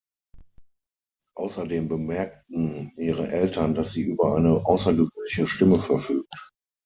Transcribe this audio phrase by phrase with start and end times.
[1.35, 6.33] Außerdem bemerkten ihre Eltern, dass sie über eine außergewöhnliche Stimme verfügt.